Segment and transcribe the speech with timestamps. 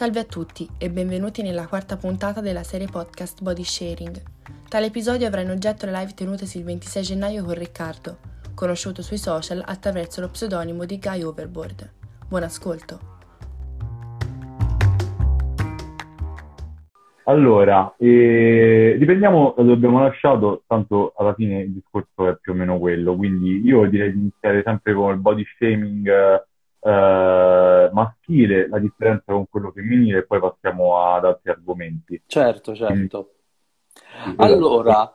[0.00, 4.16] Salve a tutti e benvenuti nella quarta puntata della serie podcast Body Sharing.
[4.66, 8.16] Tale episodio avrà in oggetto le live tenutesi il 26 gennaio con Riccardo,
[8.54, 11.92] conosciuto sui social attraverso lo pseudonimo di Guy Overboard.
[12.26, 12.98] Buon ascolto!
[17.24, 22.54] Allora, eh, riprendiamo da dove abbiamo lasciato, tanto alla fine il discorso è più o
[22.54, 26.44] meno quello, quindi io direi di iniziare sempre con il body shaming eh,
[26.82, 32.22] maschile, la differenza con quello femminile e poi passiamo ad altri argomenti.
[32.26, 33.34] Certo, certo.
[34.36, 35.14] Allora,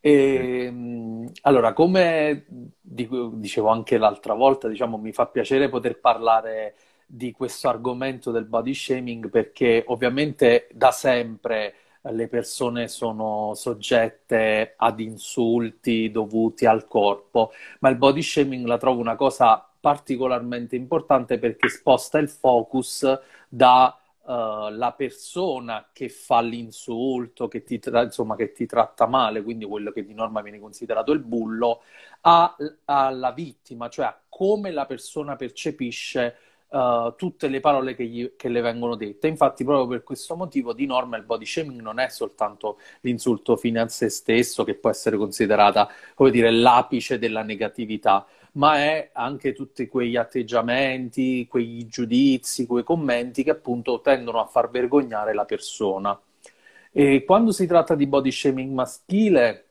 [0.00, 2.44] ehm, allora, come
[2.80, 6.74] dicevo anche l'altra volta, diciamo, mi fa piacere poter parlare
[7.06, 15.00] di questo argomento del body shaming perché ovviamente da sempre le persone sono soggette ad
[15.00, 21.68] insulti dovuti al corpo, ma il body shaming la trovo una cosa particolarmente importante perché
[21.68, 28.52] sposta il focus da uh, la persona che fa l'insulto, che ti, tra- insomma, che
[28.52, 31.82] ti tratta male, quindi quello che di norma viene considerato il bullo,
[32.22, 36.36] alla vittima, cioè a come la persona percepisce
[36.74, 39.28] Uh, tutte le parole che, gli, che, le vengono dette.
[39.28, 43.78] Infatti, proprio per questo motivo, di norma, il body shaming non è soltanto l'insulto fine
[43.78, 49.52] a se stesso, che può essere considerata, come dire, l'apice della negatività, ma è anche
[49.52, 56.18] tutti quegli atteggiamenti, quei giudizi, quei commenti che appunto tendono a far vergognare la persona.
[56.92, 59.64] E quando si tratta di body shaming maschile,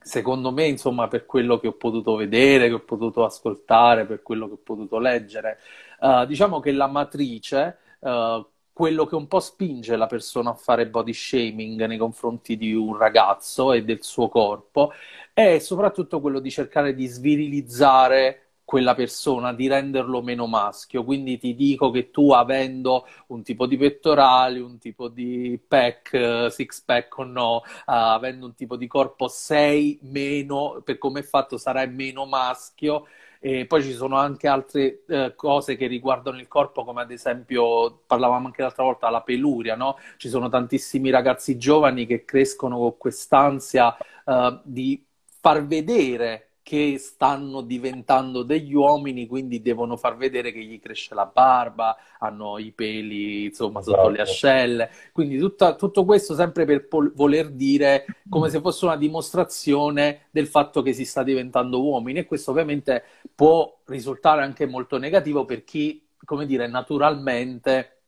[0.00, 4.46] secondo me, insomma, per quello che ho potuto vedere, che ho potuto ascoltare, per quello
[4.46, 5.58] che ho potuto leggere,
[6.00, 8.46] uh, diciamo che la matrice, uh,
[8.78, 12.96] quello che un po' spinge la persona a fare body shaming nei confronti di un
[12.96, 14.92] ragazzo e del suo corpo,
[15.34, 21.02] è soprattutto quello di cercare di svirilizzare quella persona, di renderlo meno maschio.
[21.02, 26.80] Quindi ti dico che tu avendo un tipo di pettorali, un tipo di pack, six
[26.82, 31.56] pack o no, uh, avendo un tipo di corpo, sei meno, per come è fatto
[31.58, 33.06] sarai meno maschio.
[33.40, 38.02] E poi ci sono anche altre eh, cose che riguardano il corpo, come ad esempio,
[38.06, 39.96] parlavamo anche l'altra volta, la peluria, no?
[40.16, 45.04] Ci sono tantissimi ragazzi giovani che crescono con quest'ansia uh, di
[45.40, 51.24] far vedere che stanno diventando degli uomini, quindi devono far vedere che gli cresce la
[51.24, 54.10] barba, hanno i peli insomma sotto esatto.
[54.10, 54.90] le ascelle.
[55.10, 60.46] Quindi tutta, tutto questo sempre per pol- voler dire come se fosse una dimostrazione del
[60.46, 62.18] fatto che si sta diventando uomini.
[62.18, 63.02] E questo ovviamente
[63.34, 68.00] può risultare anche molto negativo per chi, come dire, naturalmente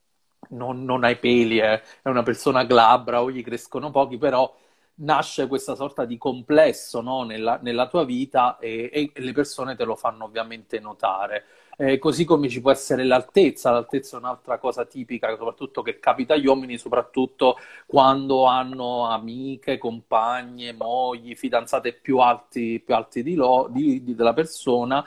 [0.51, 1.81] non, non ha i peli, eh.
[2.03, 4.55] è una persona glabra o gli crescono pochi, però
[5.01, 7.23] nasce questa sorta di complesso no?
[7.25, 11.45] nella, nella, tua vita e, e, le persone te lo fanno ovviamente notare.
[11.77, 16.35] Eh, così come ci può essere l'altezza, l'altezza è un'altra cosa tipica, soprattutto che capita
[16.35, 17.57] agli uomini, soprattutto
[17.87, 24.35] quando hanno amiche, compagne, mogli, fidanzate più alti, più alti di, lo, di, di della
[24.35, 25.03] persona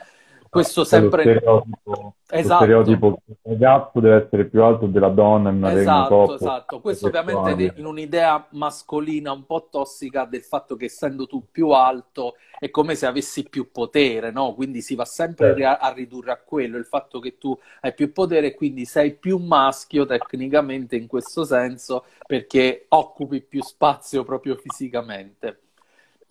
[0.53, 1.23] questo sempre...
[1.23, 2.63] Lo stereotipo, esatto.
[2.63, 6.79] stereotipo che il ragazzo deve essere più alto della donna in una esatto, esatto.
[6.79, 12.35] Questo ovviamente in un'idea mascolina un po' tossica del fatto che essendo tu più alto
[12.59, 14.53] è come se avessi più potere, no?
[14.53, 15.83] Quindi si va sempre certo.
[15.83, 20.05] a ridurre a quello, il fatto che tu hai più potere quindi sei più maschio
[20.05, 25.62] tecnicamente in questo senso perché occupi più spazio proprio fisicamente.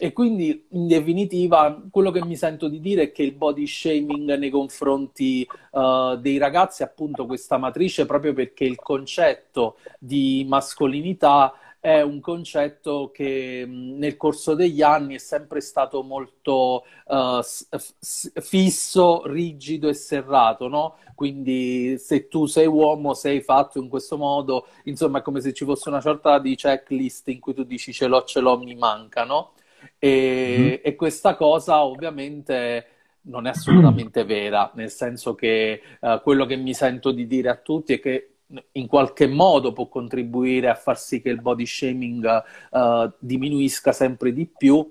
[0.05, 4.35] E quindi, in definitiva, quello che mi sento di dire è che il body shaming
[4.35, 12.01] nei confronti uh, dei ragazzi appunto questa matrice proprio perché il concetto di mascolinità è
[12.01, 17.41] un concetto che nel corso degli anni è sempre stato molto uh,
[18.41, 20.97] fisso, rigido e serrato, no?
[21.15, 25.65] Quindi se tu sei uomo, sei fatto in questo modo, insomma è come se ci
[25.65, 29.23] fosse una sorta di checklist in cui tu dici ce l'ho, ce l'ho, mi manca,
[29.23, 29.53] no?
[30.05, 30.75] E, mm-hmm.
[30.83, 32.87] e questa cosa ovviamente
[33.27, 37.55] non è assolutamente vera, nel senso che uh, quello che mi sento di dire a
[37.55, 38.31] tutti è che
[38.73, 42.43] in qualche modo può contribuire a far sì che il body shaming
[42.73, 44.91] uh, diminuisca sempre di più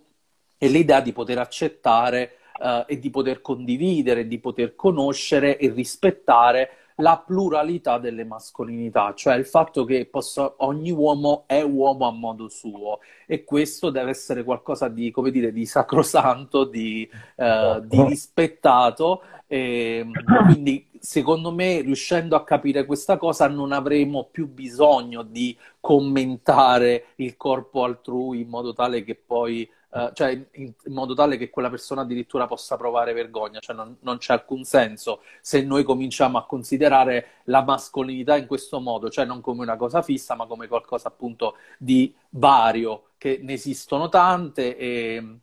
[0.58, 6.70] e l'idea di poter accettare uh, e di poter condividere, di poter conoscere e rispettare
[7.02, 12.48] la pluralità delle mascolinità, cioè il fatto che possa, ogni uomo è uomo a modo
[12.48, 19.24] suo e questo deve essere qualcosa di, come dire, di sacrosanto, di, eh, di rispettato
[19.48, 20.06] e
[20.46, 27.36] quindi secondo me riuscendo a capire questa cosa non avremo più bisogno di commentare il
[27.36, 31.70] corpo altrui in modo tale che poi uh, cioè in, in, modo tale che quella
[31.70, 36.46] persona addirittura possa provare vergogna, cioè non, non, c'è alcun senso se noi cominciamo a
[36.46, 41.08] considerare la mascolinità in questo modo, cioè non come una cosa fissa, ma come qualcosa
[41.08, 45.40] appunto di vario, che ne esistono tante e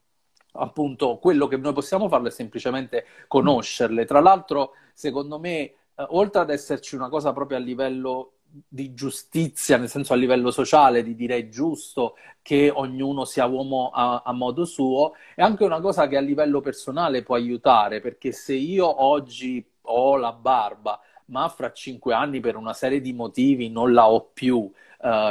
[0.53, 4.05] appunto quello che noi possiamo farlo è semplicemente conoscerle.
[4.05, 5.75] Tra l'altro, secondo me, eh,
[6.11, 11.03] oltre ad esserci una cosa proprio a livello di giustizia, nel senso a livello sociale,
[11.03, 16.09] di dire giusto che ognuno sia uomo a, a, modo suo, è anche una cosa
[16.09, 21.73] che a livello personale può aiutare, perché se io oggi ho la barba, ma fra
[21.73, 24.73] cinque anni per una serie di motivi non la ho più, uh,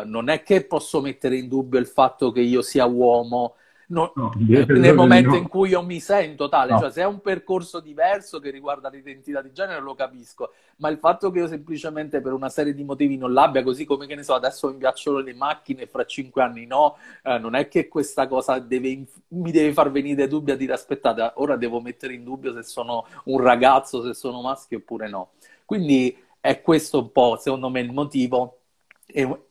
[0.06, 3.56] non è che posso mettere in dubbio il fatto che io sia uomo
[3.90, 5.36] No, no, nel momento no.
[5.38, 6.80] in cui io mi sento tale, no.
[6.80, 10.98] cioè se è un percorso diverso che riguarda l'identità di genere lo capisco, ma il
[10.98, 14.24] fatto che io semplicemente per una serie di motivi non l'abbia, così come che ne
[14.24, 17.88] so, adesso mi piacciono le macchine e fra cinque anni no, eh, non è che
[17.88, 22.26] questa cosa deve, mi deve far venire dubbi a dire aspettate, ora devo mettere in
[22.26, 25.30] dubbio se sono un ragazzo, se sono maschio oppure no.
[25.64, 28.58] Quindi è questo un po', secondo me, il motivo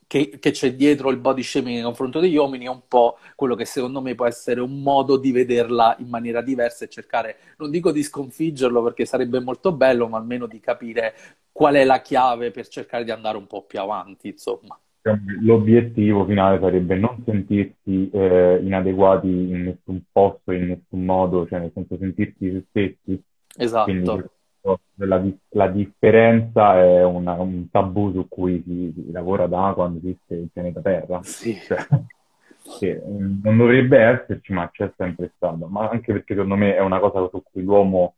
[0.07, 3.55] che, che, c'è dietro il body shaming nei confronti degli uomini è un po' quello
[3.55, 7.71] che secondo me può essere un modo di vederla in maniera diversa e cercare, non
[7.71, 11.15] dico di sconfiggerlo perché sarebbe molto bello, ma almeno di capire
[11.51, 14.79] qual è la chiave per cercare di andare un po' più avanti, insomma.
[15.41, 21.71] L'obiettivo finale sarebbe non sentirsi eh, inadeguati in nessun posto, in nessun modo, cioè nel
[21.73, 23.23] senso sentirsi se stessi.
[23.57, 23.85] Esatto.
[23.85, 24.25] Quindi,
[24.97, 30.35] la, la differenza è una, un tabù su cui si, si, lavora da quando esiste
[30.35, 31.21] il pianeta Terra.
[31.23, 31.57] Sì.
[31.67, 32.07] Cioè,
[32.79, 35.67] che non dovrebbe esserci, ma c'è sempre stato.
[35.67, 38.15] Ma anche perché secondo me è una cosa su cui l'uomo,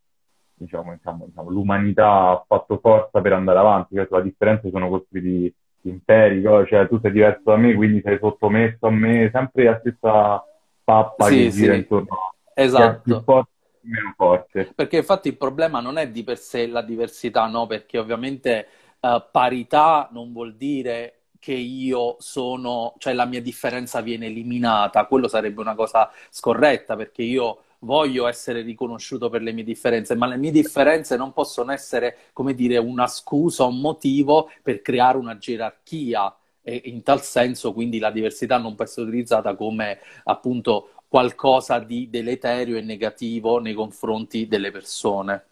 [0.55, 3.95] diciamo, diciamo, diciamo l'umanità ha fatto forza per andare avanti.
[3.95, 8.87] Cioè, la differenza sono costruiti imperi, cioè tu sei diverso da me, quindi sei sottomesso
[8.87, 10.43] a me, sempre la stessa
[10.83, 12.17] pappa sì, che gira intorno.
[12.53, 13.01] Esatto.
[13.03, 13.51] Più forte
[13.81, 14.71] meno forte.
[14.75, 17.67] Perché infatti il problema non è di per sé la diversità, no?
[17.67, 18.67] Perché ovviamente
[18.99, 25.27] uh, parità non vuol dire che io sono, cioè la mia differenza viene eliminata, quello
[25.27, 30.35] sarebbe una cosa scorretta perché io voglio essere riconosciuto per le mie differenze, ma le
[30.35, 36.33] mie differenze non possono essere, come dire, una scusa, un motivo per creare una gerarchia
[36.61, 42.07] e in tal senso quindi la diversità non può essere utilizzata come appunto qualcosa di
[42.09, 45.43] deleterio e negativo nei confronti delle persone.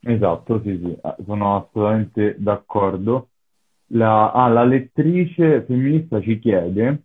[0.00, 3.28] Esatto, sì, sì, ah, sono assolutamente d'accordo.
[3.88, 7.02] La, ah, la lettrice femminista ci chiede,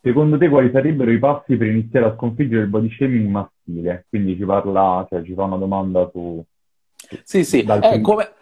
[0.00, 4.06] secondo te quali sarebbero i passi per iniziare a sconfiggere il body shaming maschile?
[4.08, 6.42] Quindi ci parla, cioè ci fa una domanda su...
[7.22, 8.32] Sì, sì, è come,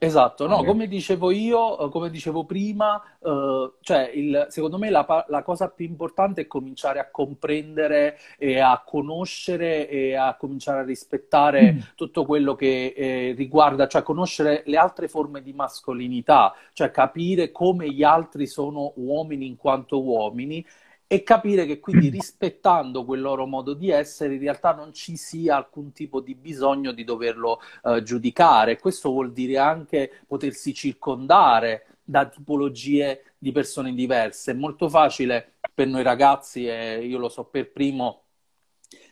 [0.00, 5.24] Esatto, no, come dicevo io, eh, come dicevo prima, eh, cioè il, secondo me la,
[5.26, 10.84] la, cosa più importante è cominciare a comprendere e a conoscere e a cominciare a
[10.84, 11.78] rispettare mm.
[11.96, 17.90] tutto quello che eh, riguarda, cioè conoscere le altre forme di mascolinità, cioè capire come
[17.90, 20.64] gli altri sono uomini in quanto uomini
[21.10, 25.56] e capire che quindi rispettando quel loro modo di essere in realtà non ci sia
[25.56, 28.78] alcun tipo di bisogno di doverlo uh, giudicare.
[28.78, 34.50] Questo vuol dire anche potersi circondare da tipologie di persone diverse.
[34.50, 38.24] È molto facile per noi ragazzi, e io lo so per primo,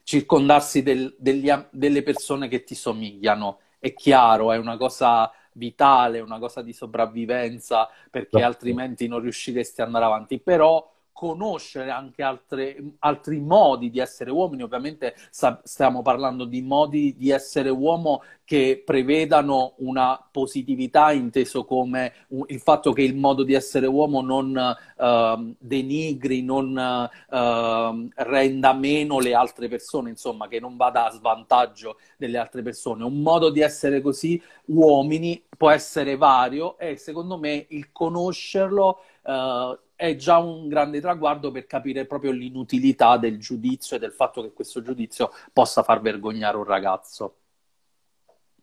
[0.02, 3.60] circondarsi del, degli, delle persone che ti somigliano.
[3.78, 8.46] È chiaro, è una cosa vitale, una cosa di sopravvivenza, perché certo.
[8.46, 10.38] altrimenti non riusciresti ad andare avanti.
[10.38, 17.17] Però conoscere anche altre, altri modi di essere uomini, ovviamente sta, stiamo parlando di modi
[17.17, 23.44] di essere uomo che prevedano una positività inteso come un, il fatto che il modo
[23.44, 30.61] di essere uomo non uh, denigri, non uh, renda meno le altre persone, insomma, che
[30.61, 33.05] non vada a svantaggio delle altre persone.
[33.05, 39.79] Un modo di essere così uomini può essere vario e secondo me il conoscerlo uh,
[39.96, 44.53] è già un grande traguardo per capire proprio l'inutilità del giudizio e del fatto che
[44.53, 47.36] questo giudizio possa far vergognare un ragazzo.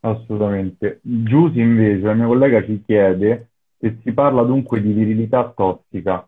[0.02, 1.00] Assolutamente.
[1.02, 3.50] Giusy invece, la mia collega ci chiede
[3.80, 6.28] se si parla dunque di virilità tossica.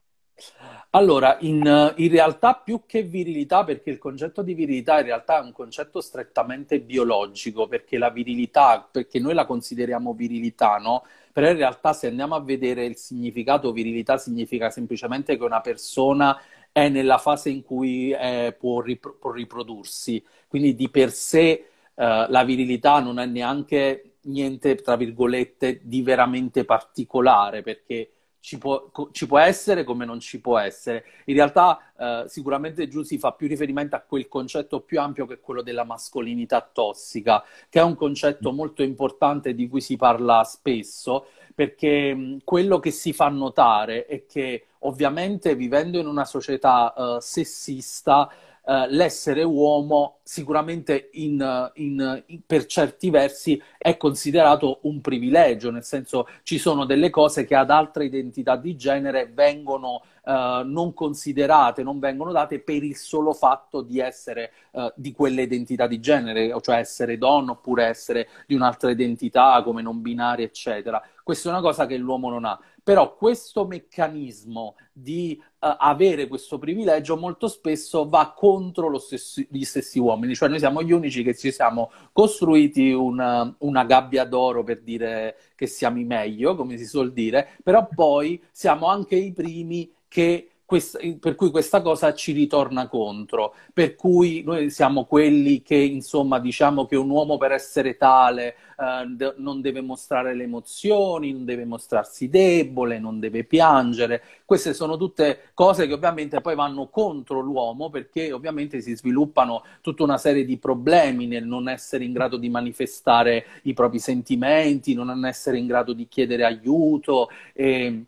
[0.92, 5.44] Allora, in, in, realtà più che virilità, perché il concetto di virilità in realtà è
[5.44, 11.04] un concetto strettamente biologico, perché la virilità, perché noi la consideriamo virilità, no?
[11.36, 16.40] Però in realtà se andiamo a vedere il significato, virilità significa semplicemente che una persona
[16.72, 22.26] è nella fase in cui eh, può, ripro- può, riprodursi, quindi di per sé eh,
[22.30, 28.12] la virilità non è neanche niente, tra virgolette, di veramente particolare, perché
[28.46, 31.04] ci può, ci può, essere come non ci può essere.
[31.26, 35.34] In realtà eh, sicuramente giù si fa più riferimento a quel concetto più ampio che
[35.34, 38.56] è quello della mascolinità tossica, che è un concetto mm.
[38.56, 41.26] molto importante di cui si parla spesso,
[41.56, 47.18] perché mh, quello che si fa notare è che ovviamente vivendo in una società eh,
[47.22, 48.32] sessista,
[48.66, 55.84] Uh, l'essere uomo sicuramente in, in, in, per certi versi è considerato un privilegio, nel
[55.84, 61.84] senso ci sono delle cose che ad altre identità di genere vengono uh, non considerate,
[61.84, 66.52] non vengono date per il solo fatto di essere uh, di quelle identità di genere,
[66.62, 71.02] cioè essere donna oppure essere di un'altra identità come non binaria, eccetera.
[71.24, 72.60] Questa è una cosa che l'uomo non ha.
[72.86, 79.98] Però questo meccanismo di uh, avere questo privilegio molto spesso va contro stesso, gli stessi
[79.98, 84.82] uomini, cioè noi siamo gli unici che ci siamo costruiti una, una gabbia d'oro per
[84.84, 89.92] dire che siamo i meglio, come si suol dire, però poi siamo anche i primi
[90.08, 95.76] che questa, per cui questa cosa ci ritorna contro, per cui noi siamo quelli che
[95.76, 101.46] insomma diciamo che un uomo per essere tale eh, non deve mostrare le emozioni, non
[101.46, 107.40] deve mostrarsi debole, non deve piangere, queste sono tutte cose che ovviamente poi vanno contro
[107.40, 112.38] l'uomo perché ovviamente si sviluppano tutta una serie di problemi nel non essere in grado
[112.38, 117.30] di manifestare i propri sentimenti, non essere in grado di chiedere aiuto.
[117.54, 118.06] E,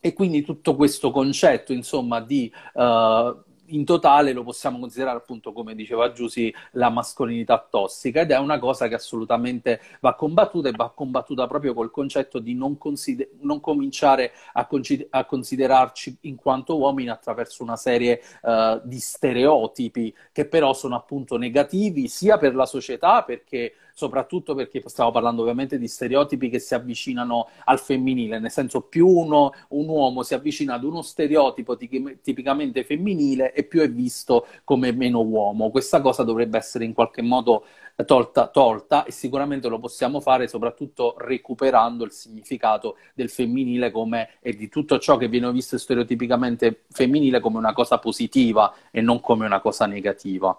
[0.00, 5.74] e quindi tutto questo concetto, insomma, di uh, in totale lo possiamo considerare appunto, come
[5.74, 8.20] diceva Giussi, la mascolinità tossica.
[8.20, 12.54] Ed è una cosa che assolutamente va combattuta e va combattuta proprio col concetto di
[12.54, 18.80] non, consider- non cominciare a, con- a, considerarci in quanto uomini attraverso una serie uh,
[18.82, 25.10] di stereotipi che però sono appunto negativi sia per la società perché soprattutto perché stiamo
[25.10, 30.22] parlando ovviamente di stereotipi che si avvicinano al femminile, nel senso più uno, un uomo
[30.22, 35.70] si avvicina ad uno stereotipo tipicamente femminile e più è visto come meno uomo.
[35.70, 37.66] Questa cosa dovrebbe essere in qualche modo
[38.06, 44.54] tolta, tolta e sicuramente lo possiamo fare soprattutto recuperando il significato del femminile come, e
[44.54, 49.44] di tutto ciò che viene visto stereotipicamente femminile come una cosa positiva e non come
[49.44, 50.58] una cosa negativa.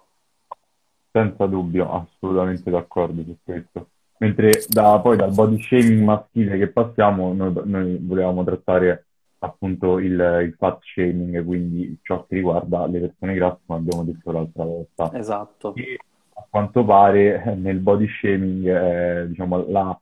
[1.12, 3.88] Senza dubbio, assolutamente d'accordo su questo.
[4.20, 9.06] Mentre da, poi dal body shaming maschile che passiamo, noi, noi volevamo trattare
[9.40, 14.32] appunto il, il, fat shaming, quindi ciò che riguarda le persone grasse, come abbiamo detto
[14.32, 15.12] l'altra volta.
[15.14, 15.74] Esatto.
[15.76, 15.98] E
[16.34, 20.00] a quanto pare nel body shaming, eh, diciamo, la,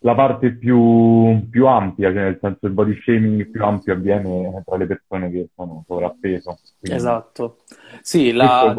[0.00, 4.76] la parte più, più, ampia, cioè nel senso il body shaming più ampio avviene tra
[4.76, 6.58] le persone che sono sovrappeso.
[6.78, 7.58] Quindi, esatto.
[8.02, 8.74] Sì, la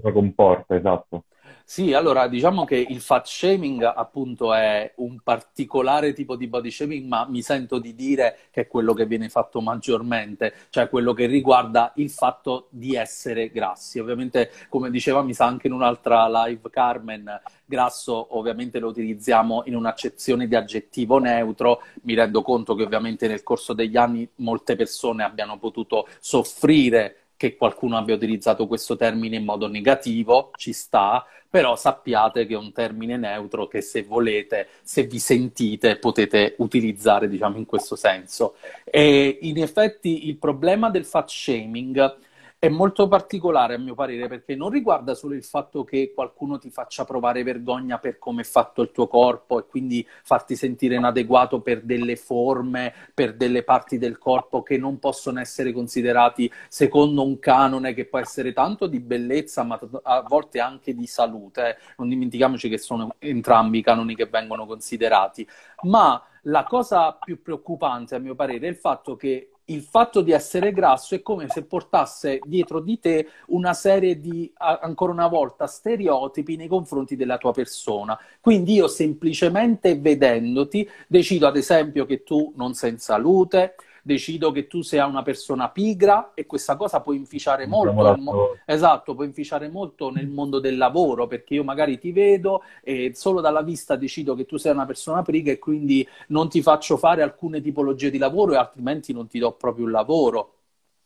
[0.00, 1.24] cosa comporta, esatto.
[1.70, 7.06] Sì, allora diciamo che il fat shaming appunto è un particolare tipo di body shaming,
[7.06, 11.26] ma mi sento di dire che è quello che viene fatto maggiormente, cioè quello che
[11.26, 13.98] riguarda il fatto di essere grassi.
[13.98, 19.76] Ovviamente, come diceva, mi sa anche in un'altra live Carmen, grasso ovviamente lo utilizziamo in
[19.76, 21.82] un'accezione di aggettivo neutro.
[22.04, 27.56] Mi rendo conto che ovviamente nel corso degli anni molte persone abbiano potuto soffrire che
[27.56, 32.72] qualcuno abbia utilizzato questo termine in modo negativo, ci sta, però sappiate che è un
[32.72, 38.56] termine neutro che se volete, se vi sentite, potete utilizzare, diciamo, in questo senso.
[38.84, 42.16] E in effetti il problema del fat shaming
[42.60, 46.70] è molto particolare a mio parere perché non riguarda solo il fatto che qualcuno ti
[46.70, 51.60] faccia provare vergogna per come è fatto il tuo corpo e quindi farti sentire inadeguato
[51.60, 57.38] per delle forme, per delle parti del corpo che non possono essere considerati secondo un
[57.38, 61.78] canone che può essere tanto di bellezza ma a volte anche di salute.
[61.98, 65.46] Non dimentichiamoci che sono entrambi i canoni che vengono considerati.
[65.84, 70.32] Ma la cosa più preoccupante a mio parere è il fatto che il fatto di
[70.32, 75.66] essere grasso è come se portasse dietro di te una serie di, ancora una volta,
[75.66, 78.18] stereotipi nei confronti della tua persona.
[78.40, 83.74] Quindi io semplicemente vedendoti decido ad esempio che tu non sei in salute,
[84.08, 89.14] decido che tu sia una persona pigra e questa cosa può inficiare molto, mo- esatto,
[89.14, 93.62] può inficiare molto nel mondo del lavoro perché io magari ti vedo e solo dalla
[93.62, 97.60] vista decido che tu sei una persona pigra e quindi non ti faccio fare alcune
[97.60, 100.54] tipologie di lavoro e altrimenti non ti do proprio il lavoro.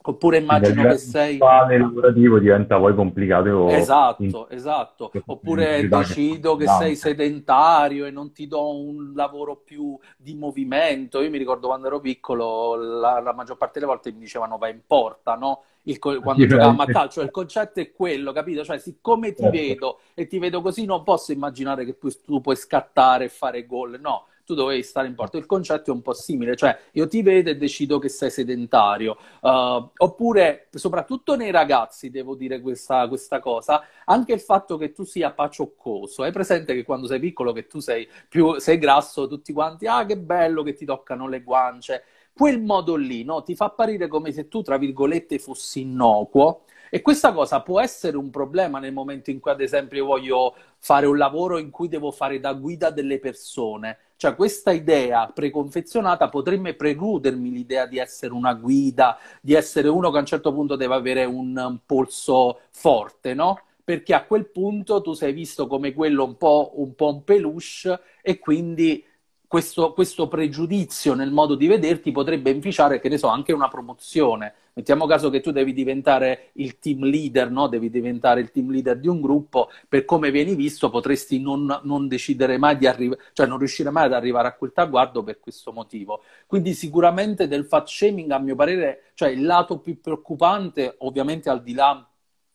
[0.03, 1.35] Oppure immagino che sei...
[1.35, 3.69] Il lavorativo diventa poi complicato.
[3.69, 4.47] Esatto, in...
[4.49, 5.13] esatto.
[5.27, 11.21] Oppure decido che sei sedentario e non ti do un lavoro più di movimento.
[11.21, 14.73] Io mi ricordo quando ero piccolo, la, la maggior parte delle volte mi dicevano vai
[14.73, 15.63] in porta, no?
[15.85, 18.65] il, quando giocavamo a calcio, il concetto è quello, capito?
[18.65, 19.57] Cioè, siccome ti certo.
[19.57, 23.99] vedo e ti vedo così, non posso immaginare che tu puoi scattare e fare gol,
[24.01, 25.37] no, tu dovevi stare in porto.
[25.37, 29.17] Il concetto è un po' simile, cioè io ti vedo e decido che sei sedentario.
[29.41, 35.05] Uh, oppure, soprattutto nei ragazzi, devo dire questa, questa, cosa, anche il fatto che tu
[35.05, 36.23] sia pacioccoso.
[36.23, 40.05] Hai presente che quando sei piccolo, che tu sei, più, sei grasso, tutti quanti, ah
[40.05, 42.05] che bello che ti toccano le guance.
[42.33, 43.43] Quel modo lì, no?
[43.43, 48.19] Ti fa apparire come se tu, tra virgolette, fossi innocuo e questa cosa può essere
[48.19, 51.89] un problema nel momento in cui, ad esempio, io voglio fare un lavoro in cui
[51.89, 53.97] devo fare da guida delle persone.
[54.23, 60.17] Cioè, questa idea preconfezionata potrebbe precludermi l'idea di essere una guida, di essere uno che
[60.19, 63.59] a un certo punto deve avere un, un polso forte, no?
[63.83, 67.99] Perché a quel punto tu sei visto come quello un po' un, po un peluche
[68.23, 69.05] e quindi
[69.53, 74.55] questo, questo, pregiudizio nel modo di vederti potrebbe inficiare, che ne so, anche una promozione.
[74.73, 77.67] Mettiamo caso che tu devi diventare il team leader, no?
[77.67, 82.09] devi diventare il team leader di un gruppo, per come vieni visto potresti non, non
[82.09, 85.71] decidere mai di arrivare, cioè non riuscire mai ad arrivare a quel traguardo per questo
[85.71, 86.23] motivo.
[86.47, 91.63] Quindi sicuramente del fat shaming, a mio parere, cioè il lato più preoccupante, ovviamente al
[91.63, 92.07] di là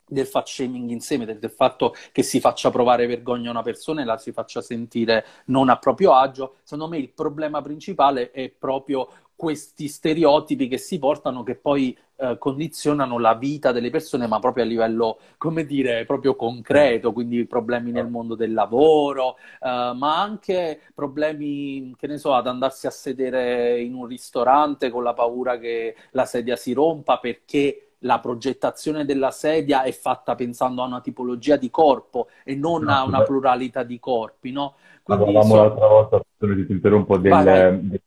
[0.07, 4.01] del fat shaming insieme, del, del, fatto che si faccia provare vergogna a una persona
[4.01, 8.49] e la si faccia sentire non a proprio agio, secondo me il problema principale è
[8.49, 14.39] proprio questi stereotipi che si portano che poi eh, condizionano la vita delle persone, ma
[14.39, 20.19] proprio a livello, come dire, proprio concreto, quindi problemi nel mondo del lavoro, eh, ma
[20.19, 25.59] anche problemi, che ne so, ad andarsi a sedere in un ristorante con la paura
[25.59, 31.01] che la sedia si rompa perché la progettazione della sedia è fatta pensando a una
[31.01, 34.75] tipologia di corpo e non no, a una pluralità di corpi, no?
[35.01, 35.61] Quindi, Parlavamo so...
[35.61, 38.01] l'altra volta, se ti interrompo, del, dei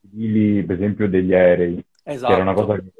[0.00, 2.32] civili, per esempio, degli aerei, esatto.
[2.32, 2.92] era una cosa che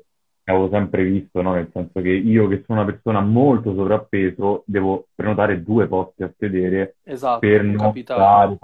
[0.44, 1.54] avevo sempre visto, no?
[1.54, 6.32] Nel senso che io, che sono una persona molto sovrappeso, devo prenotare due posti a
[6.38, 8.58] sedere esatto, per non stare...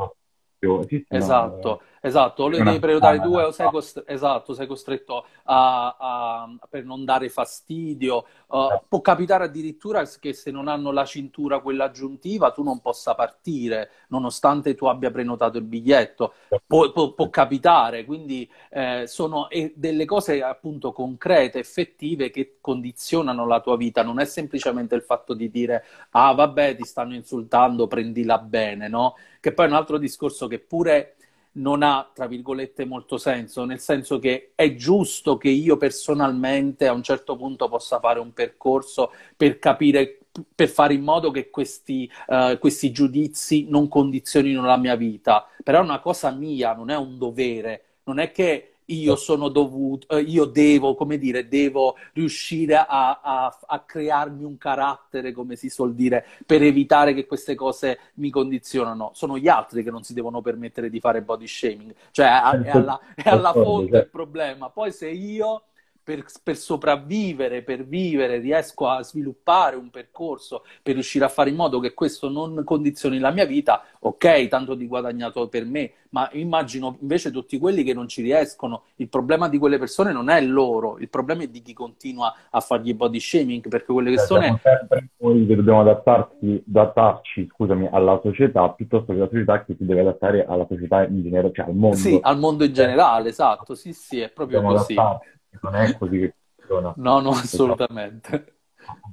[0.63, 1.69] Sì, sì, esatto.
[1.69, 6.85] No, Esatto, le devi prenotare due o sei, costretto, esatto, sei costretto a, a, per
[6.85, 8.27] non dare fastidio.
[8.49, 13.15] Uh, può capitare addirittura che se non hanno la cintura quella aggiuntiva tu non possa
[13.15, 16.35] partire, nonostante tu abbia prenotato il biglietto.
[16.67, 23.61] Può, può, può capitare, quindi eh, sono delle cose appunto concrete, effettive che condizionano la
[23.61, 24.03] tua vita.
[24.03, 29.15] Non è semplicemente il fatto di dire ah vabbè ti stanno insultando, prendila bene, no?
[29.39, 31.15] Che poi è un altro discorso che pure
[31.53, 36.93] non ha, tra virgolette, molto senso, nel senso che è giusto che io personalmente a
[36.93, 40.21] un certo punto possa fare un percorso per capire,
[40.55, 45.81] per fare in modo che questi, uh, questi giudizi non condizionino la mia vita, però
[45.81, 50.21] è una cosa mia, non è un dovere, non è che io sono dovuto, eh,
[50.21, 55.95] io devo, come dire, devo riuscire a, a, a, crearmi un carattere, come si suol
[55.95, 59.11] dire, per evitare che queste cose mi condizionano.
[59.15, 63.01] Sono gli altri che non si devono permettere di fare body shaming, cioè è alla,
[63.15, 64.71] è alla fonte il problema.
[64.71, 65.65] Poi se io
[66.03, 71.57] per, per, sopravvivere, per vivere, riesco a sviluppare un percorso per riuscire a fare in
[71.57, 76.29] modo che questo non condizioni la mia vita, ok, tanto di guadagnato per me, ma
[76.33, 80.41] immagino invece tutti quelli che non ci riescono, il problema di quelle persone non è
[80.41, 84.43] loro, il problema è di chi continua a fargli body shaming, perché quelle persone...
[84.43, 89.75] Siamo sempre noi che dobbiamo adattarci, adattarci scusami, alla società, piuttosto che la società che
[89.77, 91.97] si deve adattare alla società in generale, cioè al mondo.
[91.97, 94.95] Sì, al mondo in generale, esatto, sì, sì, è proprio dobbiamo così.
[94.95, 96.93] Adattarci non è così che funziona.
[96.97, 98.55] No, no, assolutamente.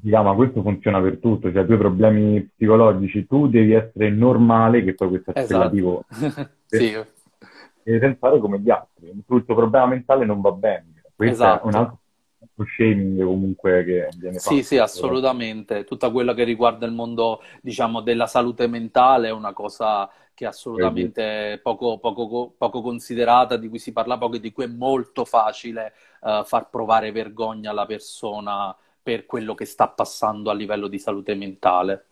[0.01, 4.95] ma questo funziona per tutto, cioè tu hai problemi psicologici, tu devi essere normale, che
[4.95, 6.05] poi questo è esatto.
[6.65, 6.97] sì.
[7.83, 11.01] Devi pensare come gli altri, il tuo problema mentale non va bene.
[11.15, 11.63] Questo esatto.
[11.63, 11.99] è un altro
[12.65, 14.55] shaming comunque che viene fatto.
[14.55, 15.83] Sì, sì, assolutamente.
[15.83, 20.47] Tutta quella che riguarda il mondo, diciamo, della salute mentale è una cosa che è
[20.47, 25.25] assolutamente poco, poco, poco, considerata, di cui si parla poco e di cui è molto
[25.25, 25.91] facile
[26.21, 31.35] uh, far provare vergogna alla persona per quello che sta passando a livello di salute
[31.35, 32.05] mentale.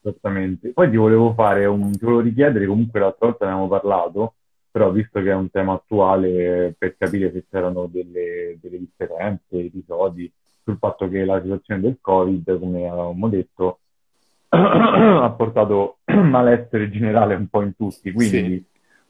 [0.00, 0.70] Esattamente.
[0.70, 4.34] Poi ti volevo fare un, ti volevo richiedere, comunque l'altra volta ne abbiamo parlato,
[4.70, 10.30] però visto che è un tema attuale, per capire se c'erano delle, delle differenze, episodi
[10.62, 13.78] sul fatto che la situazione del Covid, come avevamo detto,
[14.48, 18.64] ha portato malessere generale un po' in tutti, quindi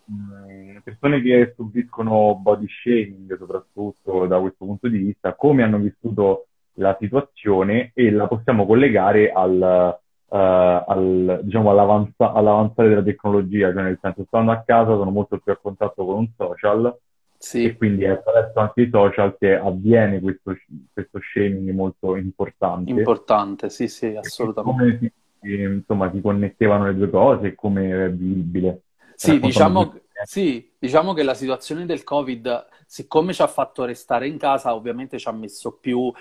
[0.04, 0.12] sì.
[0.12, 6.46] mh, persone che subiscono body shaming soprattutto da questo punto di vista, come hanno vissuto
[6.74, 13.82] la situazione e la possiamo collegare al, uh, al, diciamo, all'avanza- all'avanzare della tecnologia, cioè
[13.82, 16.96] nel senso stando a casa sono molto più a contatto con un social
[17.38, 17.64] sì.
[17.64, 20.54] e quindi è attraverso anche i social che avviene questo,
[20.92, 22.90] questo shaming molto importante.
[22.90, 24.98] Importante, sì, sì, assolutamente.
[24.98, 25.12] Come
[25.46, 28.82] insomma si connettevano le due cose e come è vivibile.
[29.14, 29.94] Sì, diciamo,
[30.24, 35.18] sì, diciamo che la situazione del Covid, siccome ci ha fatto restare in casa, ovviamente
[35.18, 36.12] ci ha messo più uh,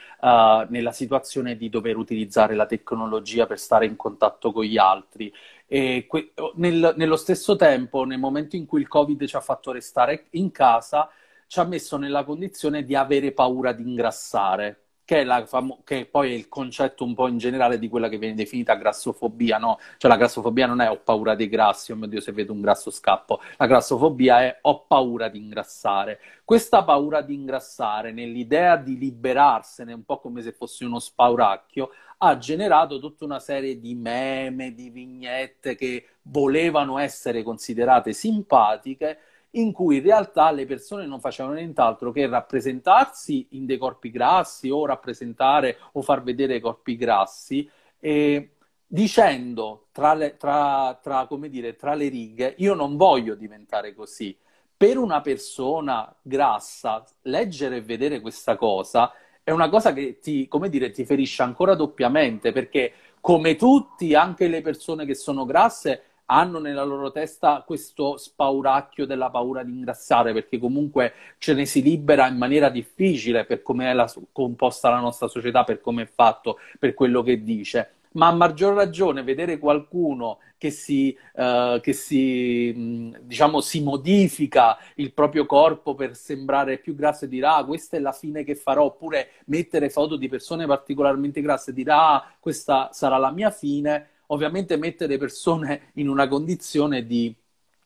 [0.70, 5.34] nella situazione di dover utilizzare la tecnologia per stare in contatto con gli altri.
[5.68, 9.72] E que- nel, nello stesso tempo, nel momento in cui il Covid ci ha fatto
[9.72, 11.10] restare in casa,
[11.48, 14.83] ci ha messo nella condizione di avere paura di ingrassare
[15.14, 18.36] che, famo- che, poi è il concetto un po' in generale di quella che viene
[18.36, 19.80] definita grassofobia, no?
[19.98, 22.62] Cioè la grassofobia non è ho paura dei grassi, oh mio Dio se vedo un
[22.62, 26.20] grasso scappo, la grassofobia è ho paura di ingrassare.
[26.44, 32.38] Questa paura di ingrassare, nell'idea di liberarsene, un po' come se fosse uno spauracchio, ha
[32.38, 39.20] generato tutta una serie di meme, di vignette che volevano essere considerate simpatiche
[39.56, 44.70] in cui in realtà le persone non facevano nient'altro che rappresentarsi in dei corpi grassi
[44.70, 51.76] o rappresentare o far vedere i corpi grassi e dicendo tra le, tra, tra, dire,
[51.76, 54.38] tra le righe io non voglio diventare così.
[54.76, 59.14] Per una persona grassa, leggere e vedere questa cosa
[59.44, 64.48] è una cosa che ti, come dire, ti ferisce ancora doppiamente perché come tutti, anche
[64.48, 70.34] le persone che sono grasse hanno nella loro testa questo spauracchio della paura di ingrassare,
[70.34, 75.00] perché comunque ce ne si libera in maniera difficile per come è la, composta la
[75.00, 77.92] nostra società, per come è fatto, per quello che dice.
[78.14, 85.12] Ma a maggior ragione vedere qualcuno che si, uh, che si, diciamo, si modifica il
[85.14, 88.86] proprio corpo per sembrare più grasso e dirà ah, questa è la fine che farò,
[88.86, 94.10] oppure mettere foto di persone particolarmente grasse e dirà ah, questa sarà la mia fine,
[94.34, 97.34] ovviamente mette le persone in una condizione di,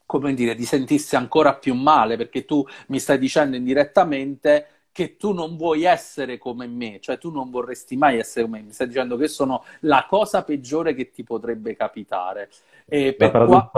[0.05, 5.31] come dire, di sentirsi ancora più male, perché tu mi stai dicendo indirettamente che tu
[5.31, 8.87] non vuoi essere come me, cioè tu non vorresti mai essere come me, mi stai
[8.87, 12.49] dicendo che sono la cosa peggiore che ti potrebbe capitare.
[12.87, 13.71] E per qua...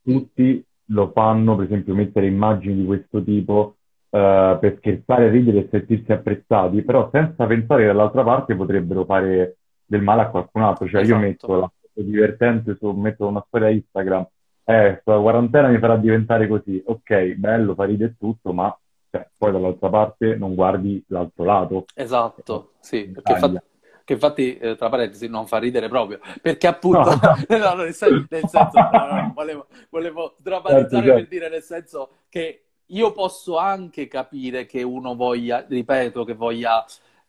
[0.00, 3.76] tutti lo fanno, per esempio mettere immagini di questo tipo
[4.10, 9.56] uh, per scherzare, ridere e sentirsi apprezzati, però senza pensare che dall'altra parte potrebbero fare
[9.84, 10.86] del male a qualcun altro.
[10.86, 11.18] Cioè, esatto.
[11.18, 14.26] io metto la foto divertente su, metto una storia Instagram,
[14.64, 16.80] eh, la quarantena mi farà diventare così.
[16.86, 18.76] Ok, bello, fa ridere tutto, ma
[19.10, 21.84] cioè, poi dall'altra parte non guardi l'altro lato.
[21.94, 23.58] Esatto, sì, perché infatti,
[24.04, 27.18] che infatti, eh, tra parentesi, non fa ridere proprio, perché appunto, no.
[27.56, 31.14] no, nel, senso, nel senso no, volevo, volevo dramatizzare certo, certo.
[31.14, 36.84] per dire nel senso che io posso anche capire che uno voglia, ripeto, che voglia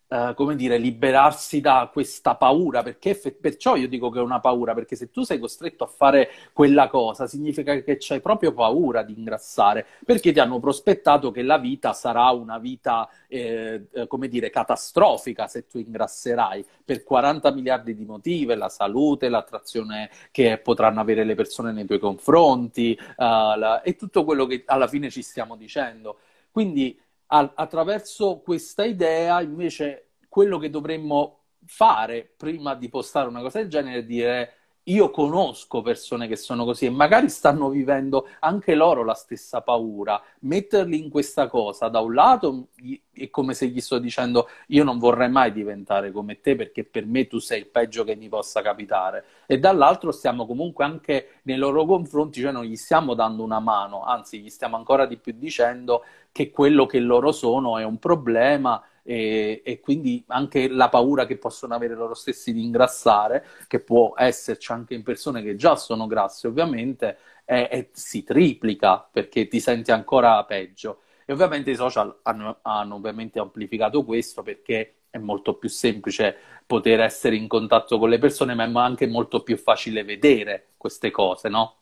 [0.09, 4.73] Uh, come dire, liberarsi da questa paura, perché perciò io dico che è una paura,
[4.73, 9.13] perché se tu sei costretto a fare quella cosa, significa che c'hai proprio paura di
[9.15, 14.49] ingrassare, perché ti hanno prospettato che la vita sarà una vita, eh, eh come dire,
[14.49, 21.23] catastrofica se tu ingrasserai, per 40 miliardi di motivi, la salute, l'attrazione che potranno avere
[21.23, 25.55] le persone nei tuoi confronti, uh, la, e tutto quello che alla fine ci stiamo
[25.55, 26.17] dicendo.
[26.51, 33.69] Quindi attraverso questa idea, invece, quello che dovremmo fare prima di postare una cosa del
[33.69, 34.53] genere è dire
[34.89, 40.21] io conosco persone che sono così e magari stanno vivendo anche loro la stessa paura.
[40.39, 42.67] Metterli in questa cosa, da un lato
[43.13, 47.05] è come se gli sto dicendo io non vorrei mai diventare come te perché per
[47.05, 49.25] me tu sei il peggio che mi possa capitare.
[49.45, 54.03] E dall'altro stiamo comunque anche nei loro confronti, cioè non gli stiamo dando una mano,
[54.03, 58.81] anzi gli stiamo ancora di più dicendo che quello che loro sono è un problema
[59.03, 64.13] e, e, quindi anche la paura che possono avere loro stessi di ingrassare, che può
[64.15, 69.59] esserci anche in persone che già sono grasse ovviamente, è, è, si triplica perché ti
[69.59, 71.01] senti ancora peggio.
[71.25, 76.35] E ovviamente i social hanno, hanno ovviamente amplificato questo perché è molto più semplice
[76.65, 81.11] poter essere in contatto con le persone, ma è anche molto più facile vedere queste
[81.11, 81.77] cose, no?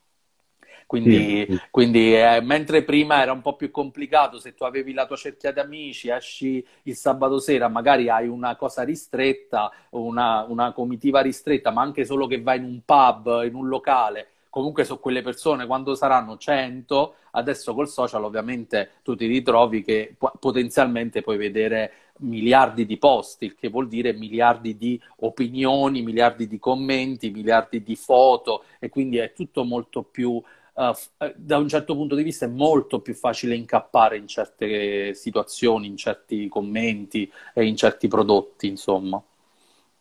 [0.87, 1.61] Quindi, sì.
[1.69, 5.51] quindi eh, mentre prima era un po' più complicato, se tu avevi la tua cerchia
[5.51, 11.71] di amici, esci il sabato sera, magari hai una cosa ristretta, una, una comitiva ristretta,
[11.71, 15.65] ma anche solo che vai in un pub, in un locale, comunque su quelle persone
[15.65, 22.85] quando saranno 100, adesso col social ovviamente tu ti ritrovi che potenzialmente puoi vedere miliardi
[22.85, 28.63] di post, il che vuol dire miliardi di opinioni, miliardi di commenti, miliardi di foto
[28.79, 30.41] e quindi è tutto molto più
[30.77, 35.87] uh, da un certo punto di vista è molto più facile incappare in certe situazioni,
[35.87, 39.21] in certi commenti e in certi prodotti, insomma.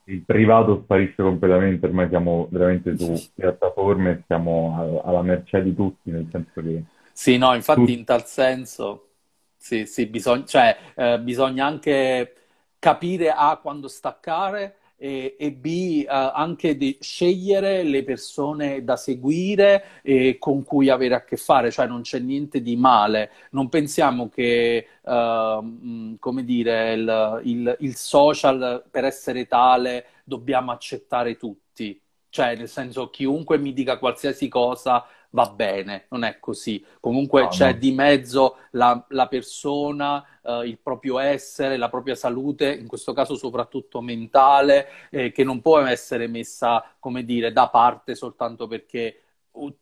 [0.04, 6.28] Il privato sparisce completamente, ormai siamo veramente su piattaforme, siamo alla mercé di tutti, nel
[6.30, 6.84] senso che...
[7.12, 7.92] Sì, no, infatti tutti...
[7.92, 9.08] in tal senso,
[9.56, 12.34] sì, sì, bisogna, cioè, eh, bisogna anche
[12.78, 20.00] capire a quando staccare e, e B uh, anche di scegliere le persone da seguire
[20.02, 23.30] e con cui avere a che fare, cioè non c'è niente di male.
[23.50, 31.36] Non pensiamo che, uh, come dire, il, il, il social per essere tale dobbiamo accettare
[31.36, 32.00] tutti.
[32.28, 36.82] Cioè, nel senso, chiunque mi dica qualsiasi cosa va bene, non è così.
[36.98, 37.78] Comunque no, c'è no.
[37.78, 43.36] di mezzo la, la persona, eh, il proprio essere, la propria salute, in questo caso
[43.36, 49.20] soprattutto mentale, eh, che non può essere messa, come dire, da parte soltanto perché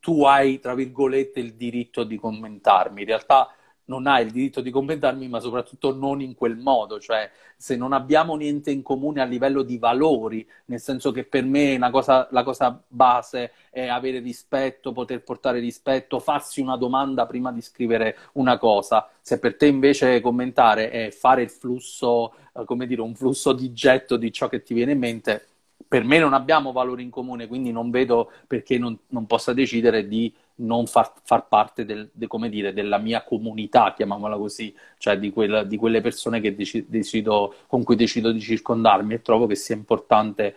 [0.01, 3.01] tu hai, tra virgolette, il diritto di commentarmi.
[3.01, 3.49] In realtà
[3.85, 7.93] non hai il diritto di commentarmi, ma soprattutto non in quel modo, cioè se non
[7.93, 12.43] abbiamo niente in comune a livello di valori, nel senso che per me cosa, la
[12.43, 18.57] cosa base è avere rispetto, poter portare rispetto, farsi una domanda prima di scrivere una
[18.57, 23.53] cosa, se per te invece commentare è fare il flusso, eh, come dire, un flusso
[23.53, 25.45] di getto di ciò che ti viene in mente,
[25.87, 30.07] per me non abbiamo valori in comune, quindi non vedo perché non, non possa decidere
[30.07, 35.31] di non far, far parte del, de, dire, della mia comunità, chiamiamola così, cioè di,
[35.31, 39.75] quella, di quelle persone dec- decido, con cui decido di circondarmi e trovo che sia
[39.75, 40.55] importante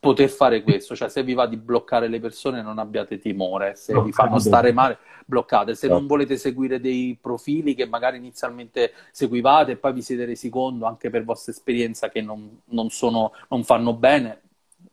[0.00, 3.92] poter fare questo, cioè se vi va di bloccare le persone non abbiate timore, se
[3.92, 4.10] Bloccate.
[4.10, 6.14] vi fanno stare male bloccate, se non certo.
[6.14, 11.10] volete seguire dei profili che magari inizialmente seguivate e poi vi siete resi conto anche
[11.10, 14.40] per vostra esperienza che non, non, sono, non fanno bene,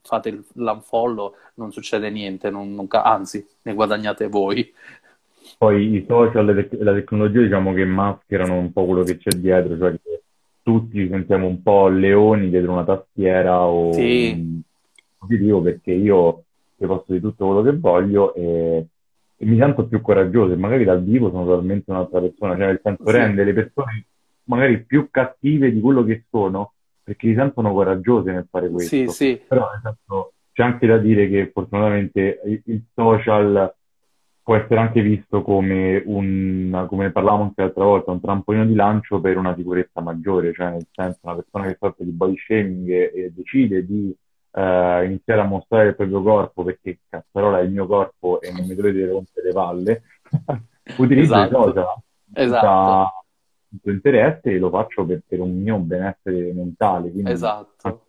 [0.07, 4.73] fate l'unfollow, non succede niente, non, non, anzi, ne guadagnate voi.
[5.57, 9.77] Poi i social e la tecnologia diciamo che mascherano un po' quello che c'è dietro,
[9.77, 10.21] cioè che
[10.63, 14.61] tutti ci sentiamo un po' leoni dietro una tastiera o sì.
[15.27, 16.43] dico perché io
[16.77, 18.85] ti posto di tutto quello che voglio e,
[19.37, 22.79] e, mi sento più coraggioso e magari dal vivo sono totalmente un'altra persona, cioè nel
[22.83, 23.11] senso sì.
[23.11, 24.05] rende le persone
[24.43, 26.73] magari più cattive di quello che sono
[27.07, 28.93] perché si sentono coraggiose nel fare questo.
[28.93, 29.41] Sì, sì.
[29.47, 33.73] Però esatto, c'è anche da dire che fortunatamente il social
[34.43, 39.21] può essere anche visto come un, come parlavamo anche l'altra volta, un trampolino di lancio
[39.21, 43.11] per una sicurezza maggiore, cioè nel senso una persona che soffre di body shaming e,
[43.15, 44.13] e decide di
[44.51, 48.67] uh, iniziare a mostrare il proprio corpo perché cazzarola è il mio corpo e non
[48.67, 50.03] mi dovete rompere le palle,
[50.97, 51.47] utilizza esatto.
[51.47, 51.85] i social.
[52.33, 53.26] Esatto il
[53.81, 57.11] tuo interesse e lo faccio per, per un mio benessere mentale.
[57.25, 58.07] esatto.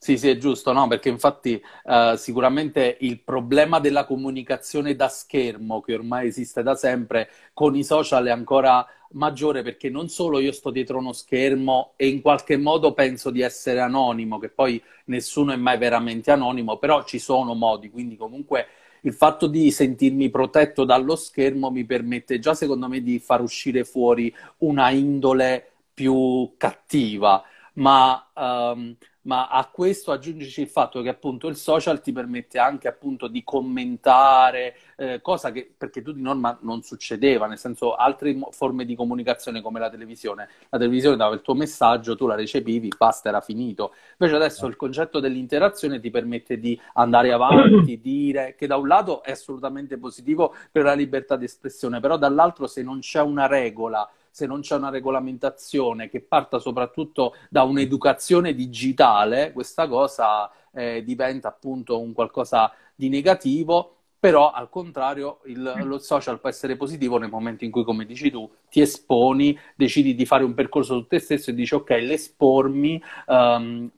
[0.00, 0.86] Sì, sì, è giusto, no?
[0.86, 7.28] Perché infatti uh, sicuramente il problema della comunicazione da schermo, che ormai esiste da sempre,
[7.52, 12.08] con i social è ancora maggiore perché non solo io sto dietro uno schermo e
[12.08, 17.02] in qualche modo penso di essere anonimo, che poi nessuno è mai veramente anonimo, però
[17.04, 18.66] ci sono modi, quindi comunque
[19.02, 23.84] il fatto di sentirmi protetto dallo schermo mi permette già, secondo me, di far uscire
[23.84, 27.42] fuori una indole più cattiva,
[27.74, 28.96] ma um,
[29.28, 33.44] ma a questo aggiungici il fatto che appunto il social ti permette anche appunto di
[33.44, 38.96] commentare, eh, cosa che perché tu di norma non succedeva, nel senso altre forme di
[38.96, 43.42] comunicazione come la televisione, la televisione dava il tuo messaggio, tu la recepivi, basta, era
[43.42, 43.92] finito.
[44.18, 49.22] Invece adesso il concetto dell'interazione ti permette di andare avanti, dire che da un lato
[49.22, 54.08] è assolutamente positivo per la libertà di espressione, però dall'altro se non c'è una regola
[54.38, 61.48] se non c'è una regolamentazione che parta soprattutto da un'educazione digitale, questa cosa eh, diventa
[61.48, 63.94] appunto un qualcosa di negativo.
[64.20, 68.30] Però al contrario il, lo social può essere positivo nel momento in cui, come dici
[68.30, 73.02] tu, ti esponi, decidi di fare un percorso su te stesso e dici ok, l'espormi
[73.26, 73.90] um,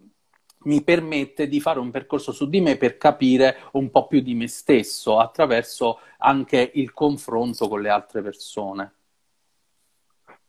[0.65, 4.35] mi permette di fare un percorso su di me per capire un po' più di
[4.35, 8.95] me stesso attraverso anche il confronto con le altre persone.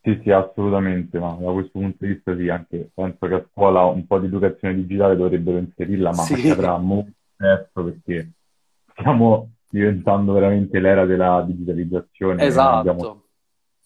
[0.03, 3.83] Sì, sì, assolutamente, ma da questo punto di vista sì, anche penso che a scuola
[3.83, 6.33] un po' di educazione digitale dovrebbero inserirla, ma sì.
[6.33, 8.31] accadrà molto presto perché
[8.93, 12.43] stiamo diventando veramente l'era della digitalizzazione.
[12.43, 12.77] Esatto.
[12.77, 13.23] Abbiamo,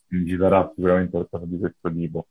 [0.08, 2.28] ci sarà sicuramente qualcosa di questo tipo.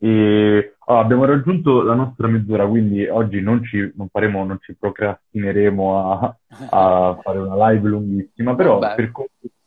[0.00, 4.74] E oh, abbiamo raggiunto la nostra mezz'ora, quindi oggi non ci, non faremo, non ci
[4.74, 6.36] procrastineremo a,
[6.70, 8.94] a fare una live lunghissima, però Vabbè.
[8.94, 9.12] per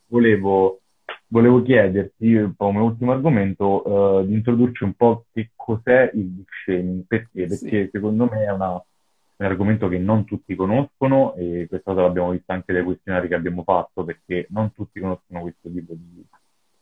[0.07, 0.80] volevo
[1.31, 7.03] volevo chiederti come ultimo argomento uh, di introdurci un po' che cos'è il deep shaming,
[7.07, 7.47] perché?
[7.47, 7.89] Perché sì.
[7.89, 12.53] secondo me è una, un argomento che non tutti conoscono e questa cosa l'abbiamo vista
[12.53, 16.23] anche dai questionari che abbiamo fatto, perché non tutti conoscono questo tipo di,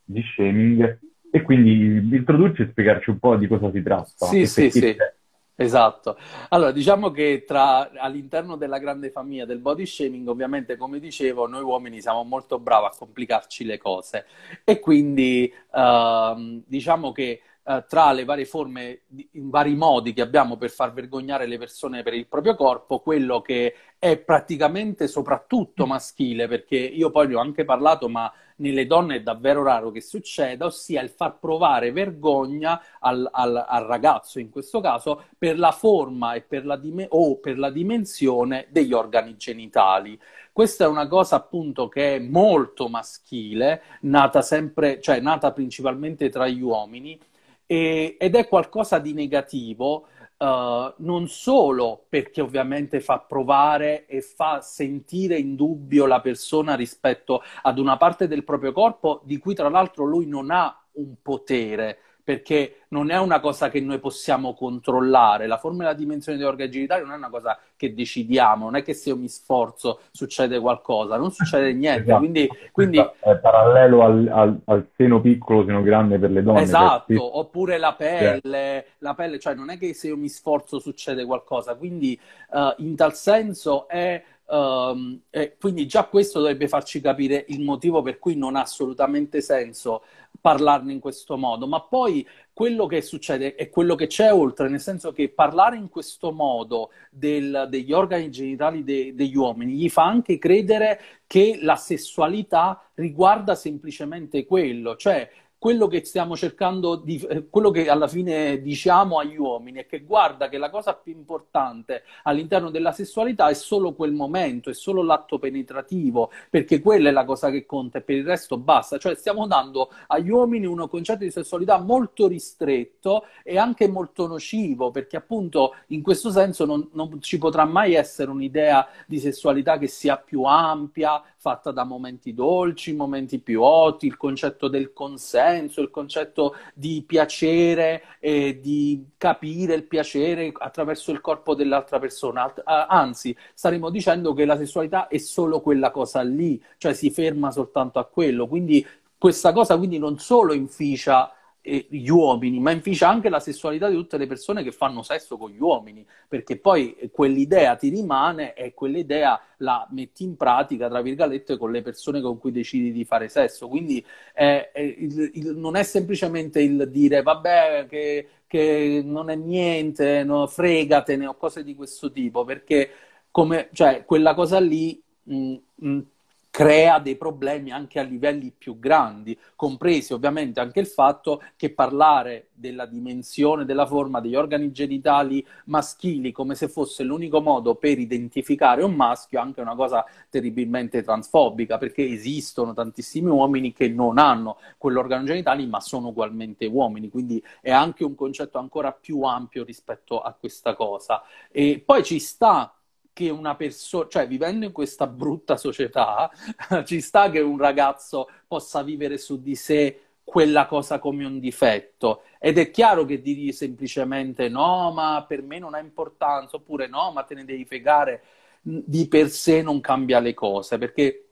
[0.04, 1.00] di shaming
[1.32, 4.26] e quindi introdurci e spiegarci un po' di cosa si tratta.
[4.26, 4.96] Sì, sì, sì.
[4.96, 5.14] C'è.
[5.62, 6.18] Esatto.
[6.50, 11.64] Allora, diciamo che tra, all'interno della grande famiglia del body shaming, ovviamente, come dicevo, noi
[11.64, 14.26] uomini siamo molto bravi a complicarci le cose
[14.64, 19.02] e quindi uh, diciamo che eh, tra le varie forme,
[19.34, 23.42] in vari modi che abbiamo per far vergognare le persone per il proprio corpo, quello
[23.42, 29.18] che è praticamente soprattutto maschile, perché io poi ne ho anche parlato, ma nelle donne
[29.18, 34.50] è davvero raro che succeda, ossia il far provare vergogna al, al, al ragazzo, in
[34.50, 39.38] questo caso, per la forma e per la dim- o per la dimensione degli organi
[39.38, 40.20] genitali.
[40.52, 46.48] Questa è una cosa appunto che è molto maschile, nata sempre, cioè nata principalmente tra
[46.48, 47.28] gli uomini
[47.72, 54.60] e, ed è qualcosa di negativo, uh, non solo perché ovviamente fa provare e fa
[54.62, 59.70] sentire in dubbio la persona rispetto ad una parte del proprio corpo di cui tra
[59.70, 62.00] l'altro lui non ha un potere
[62.30, 65.48] perché non è una cosa che noi possiamo controllare.
[65.48, 68.76] La forma e la dimensione degli organi genitali non è una cosa che decidiamo, non
[68.76, 72.04] è che se io mi sforzo succede qualcosa, non succede niente.
[72.04, 72.20] Esatto.
[72.20, 73.00] Quindi, quindi...
[73.00, 76.62] È parallelo al, al, al, seno piccolo, seno grande per le donne.
[76.62, 77.18] Esatto, che...
[77.20, 81.74] oppure la pelle, la pelle, cioè non è che se io mi sforzo succede qualcosa.
[81.74, 82.20] Quindi
[82.52, 85.22] uh, in tal senso è Um,
[85.60, 90.02] quindi già questo dovrebbe farci capire il motivo per cui non ha assolutamente senso
[90.42, 94.80] parlarne in questo modo, ma poi quello che succede è quello che c'è oltre, nel
[94.80, 100.06] senso che parlare in questo modo del, degli organi genitali de, degli uomini gli fa
[100.06, 105.30] anche credere che la sessualità riguarda semplicemente quello, cioè
[105.60, 110.00] quello che stiamo cercando di, eh, quello che alla fine diciamo agli uomini è che
[110.00, 115.04] guarda che la cosa più importante all'interno della sessualità è solo quel momento, è solo
[115.04, 118.98] l'atto penetrativo, perché quella è la cosa che conta e per il resto basta.
[118.98, 124.92] Cioè stiamo dando agli uomini un concetto di sessualità molto ristretto e anche molto nocivo,
[124.92, 129.88] perché appunto in questo senso non, non ci potrà mai essere un'idea di sessualità che
[129.88, 135.90] sia più ampia, fatta da momenti dolci, momenti più oti, il concetto del consenso, il
[135.90, 142.54] concetto di piacere e di capire il piacere attraverso il corpo dell'altra persona.
[142.64, 148.00] Anzi, staremo dicendo che la sessualità è solo quella cosa lì, cioè si ferma soltanto
[148.00, 148.48] a quello.
[148.48, 148.86] Quindi
[149.18, 154.18] questa cosa quindi non solo inficia gli uomini, ma inficia anche la sessualità di tutte
[154.18, 159.40] le persone che fanno sesso con gli uomini, perché poi quell'idea ti rimane e quell'idea
[159.58, 163.68] la metti in pratica, tra virgolette, con le persone con cui decidi di fare sesso.
[163.68, 170.24] Quindi è, il, il, non è semplicemente il dire vabbè che, che non è niente,
[170.24, 172.90] no, fregatene o cose di questo tipo, perché
[173.32, 176.00] come, cioè, quella cosa lì mh, mh,
[176.50, 182.48] crea dei problemi anche a livelli più grandi, compresi ovviamente anche il fatto che parlare
[182.54, 188.84] della dimensione, della forma degli organi genitali maschili come se fosse l'unico modo per identificare
[188.84, 194.58] un maschio è anche una cosa terribilmente transfobica, perché esistono tantissimi uomini che non hanno
[194.78, 200.20] quell'organo genitale ma sono ugualmente uomini, quindi è anche un concetto ancora più ampio rispetto
[200.20, 201.22] a questa cosa.
[201.52, 202.74] E poi ci sta
[203.20, 206.32] che una persona, cioè vivendo in questa brutta società,
[206.86, 212.22] ci sta che un ragazzo possa vivere su di sé quella cosa come un difetto.
[212.40, 217.12] Ed è chiaro che digli semplicemente no, ma per me non ha importanza, oppure no,
[217.12, 218.24] ma te ne devi fregare,
[218.62, 221.29] di per sé non cambia le cose, perché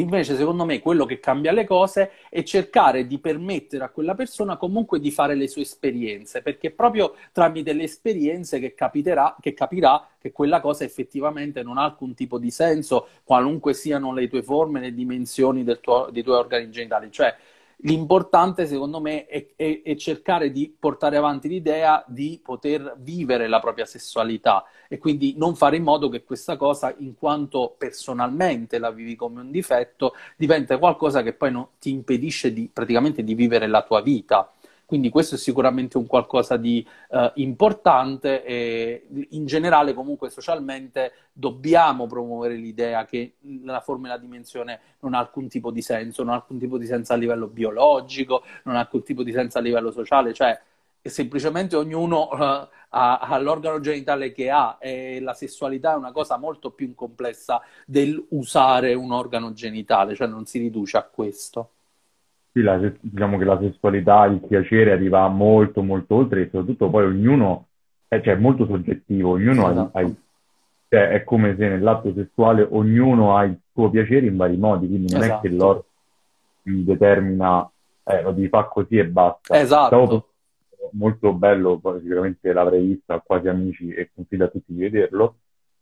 [0.00, 4.56] Invece, secondo me, quello che cambia le cose è cercare di permettere a quella persona
[4.58, 9.54] comunque di fare le sue esperienze, perché è proprio tramite le esperienze che, capiterà, che
[9.54, 14.42] capirà che quella cosa effettivamente non ha alcun tipo di senso, qualunque siano le tue
[14.42, 17.10] forme, le dimensioni tuo, dei tuoi organi genitali.
[17.10, 17.34] Cioè,
[17.80, 23.60] L'importante, secondo me, è, è, è, cercare di portare avanti l'idea di poter vivere la
[23.60, 28.90] propria sessualità e quindi non fare in modo che questa cosa, in quanto personalmente la
[28.90, 33.66] vivi come un difetto, diventa qualcosa che poi non, ti impedisce di, praticamente di vivere
[33.66, 34.50] la tua vita.
[34.86, 42.06] Quindi questo è sicuramente un qualcosa di uh, importante e in generale comunque socialmente dobbiamo
[42.06, 46.34] promuovere l'idea che la forma e la dimensione non ha alcun tipo di senso, non
[46.34, 49.60] ha alcun tipo di senso a livello biologico, non ha alcun tipo di senso a
[49.60, 50.56] livello sociale, cioè
[51.02, 56.36] semplicemente ognuno uh, ha, ha, l'organo genitale che ha e la sessualità è una cosa
[56.38, 61.70] molto più complessa del usare un organo genitale, cioè non si riduce a questo.
[62.56, 67.04] Sì, la, diciamo che la sessualità, il piacere arriva molto, molto oltre e soprattutto poi
[67.04, 67.66] ognuno,
[68.08, 69.98] è, cioè, è molto soggettivo, ognuno esatto.
[69.98, 70.10] ha, ha,
[70.88, 75.12] cioè, è come se nell'atto sessuale ognuno ha il suo piacere in vari modi, quindi
[75.12, 75.36] non esatto.
[75.36, 75.64] è che esatto.
[76.62, 77.70] l'organo determina,
[78.04, 79.60] eh, lo devi fare così e basta.
[79.60, 79.94] Esatto.
[79.94, 80.28] Dopo,
[80.92, 85.34] molto bello, sicuramente l'avrei visto a quasi amici e consiglio a tutti di vederlo,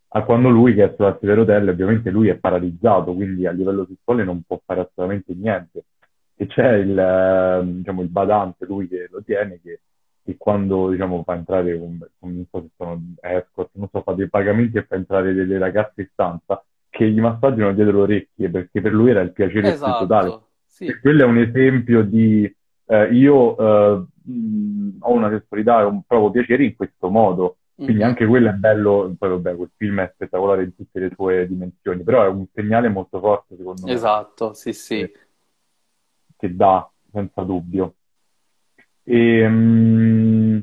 [0.09, 4.25] a quando lui che è sulla Severodelle, ovviamente lui è paralizzato, quindi a livello sessuale
[4.25, 5.85] non può fare assolutamente niente
[6.37, 9.81] e c'è il, ehm, diciamo, il badante, lui che lo tiene, che
[10.25, 14.29] che quando diciamo fa entrare un, non so se sono escort, non so, fa dei
[14.31, 18.81] pagamenti e fa entrare delle ragazze in stanza che gli massaggiano dietro le orecchie perché
[18.81, 20.41] per lui era il piacere esatto, totale.
[20.65, 20.87] Sì.
[20.87, 22.51] E quello è un esempio di
[22.87, 27.59] eh, io eh, mh, ho una sessualità e un proprio piacere in questo modo.
[27.75, 28.09] Quindi mm-hmm.
[28.09, 32.05] anche quello è bello, poi vabbè, quel film è spettacolare in tutte le sue dimensioni,
[32.05, 33.93] però è un segnale molto forte secondo me.
[33.93, 34.99] Esatto, sì, sì.
[34.99, 35.13] Che,
[36.45, 37.95] che dà, senza dubbio.
[39.03, 40.63] E, um,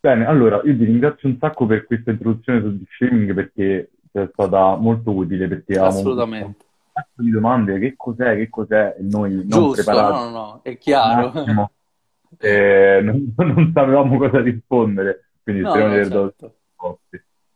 [0.00, 4.76] bene, allora, io ti ringrazio un sacco per questa introduzione sul shaming perché è stata
[4.76, 6.46] molto utile, perché Assolutamente.
[6.46, 10.12] un sacco di domande, che cos'è, che cos'è, e noi Giusto, non preparati.
[10.12, 11.28] no, no, no, è chiaro.
[11.28, 11.70] Attimo,
[12.38, 16.46] eh, non, non sapevamo cosa rispondere quindi no, speriamo no, di aver certo.
[16.76, 17.00] dato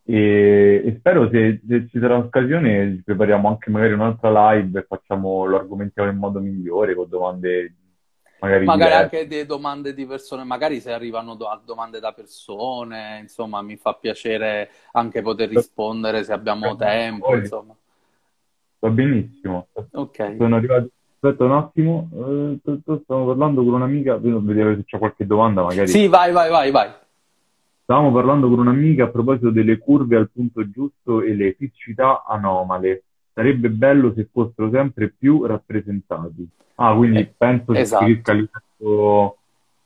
[0.07, 5.45] e, e, spero se, se, ci sarà occasione prepariamo anche magari un'altra live e facciamo,
[5.45, 7.75] lo argomentiamo in modo migliore con domande
[8.39, 13.61] magari, magari anche delle domande di persone, magari se arrivano do- domande da persone, insomma
[13.63, 17.75] mi fa piacere anche poter rispondere se abbiamo tempo, insomma.
[18.79, 19.69] Va benissimo.
[19.93, 20.37] Ok.
[20.37, 22.59] Sono arrivato Aspetta un attimo, eh,
[23.03, 25.89] stavo parlando con un'amica, vedo vedere se c'è qualche domanda magari.
[25.89, 26.91] Sì, vai, vai, vai, vai.
[27.87, 33.05] Stavamo parlando con un'amica a proposito delle curve al punto giusto e le fisicità anomale.
[33.33, 36.49] Sarebbe bello se fossero sempre più rappresentati.
[36.75, 38.05] Ah, quindi eh, penso esatto.
[38.05, 39.37] si riesca a livello...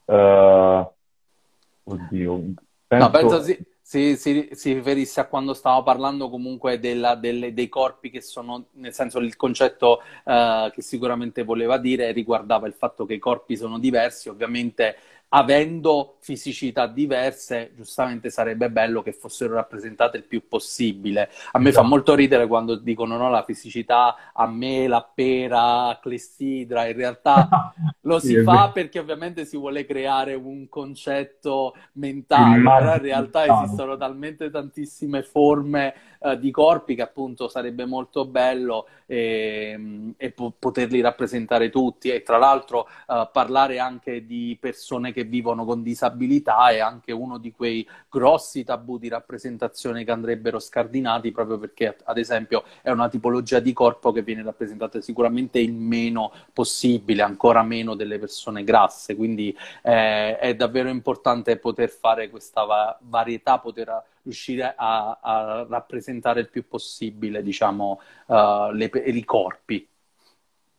[0.06, 2.42] Uh, oddio.
[2.86, 3.04] Penso...
[3.04, 7.68] No, penso si, si, si, si, riferisse a quando stavo parlando comunque della, delle, dei
[7.68, 13.04] corpi che sono, nel senso il concetto uh, che sicuramente voleva dire riguardava il fatto
[13.04, 14.96] che i corpi sono diversi, ovviamente
[15.32, 21.30] avendo fisicità diverse, giustamente sarebbe bello che fossero rappresentate il più possibile.
[21.52, 26.86] A me fa molto ridere quando dicono no, la fisicità a me, la pera, clessidra,
[26.86, 27.72] in realtà
[28.02, 33.62] lo si sì, fa perché ovviamente si vuole creare un concetto mentale, però in realtà
[33.62, 40.30] esistono talmente tantissime forme uh, di corpi che appunto sarebbe molto bello e, ehm, e
[40.30, 42.10] po- poterli rappresentare tutti.
[42.10, 47.38] E tra l'altro uh, parlare anche di persone che vivono con disabilità è anche uno
[47.38, 53.08] di quei grossi tabù di rappresentazione che andrebbero scardinati proprio perché ad esempio è una
[53.08, 59.14] tipologia di corpo che viene rappresentata sicuramente il meno possibile, ancora meno delle persone grasse,
[59.16, 66.40] quindi eh, è davvero importante poter fare questa va- varietà, poter riuscire a, a rappresentare
[66.40, 69.89] il più possibile, diciamo, uh, le, i corpi.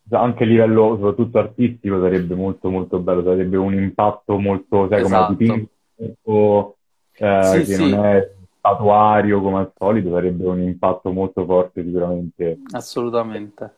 [0.10, 5.02] Cioè, anche a livello soprattutto artistico sarebbe molto molto bello, sarebbe un impatto molto, sai,
[5.02, 5.36] esatto.
[5.36, 6.76] come dipinto,
[7.14, 7.90] eh, sì, che sì.
[7.90, 12.60] non è statuario come al solito, sarebbe un impatto molto forte sicuramente.
[12.72, 13.76] Assolutamente.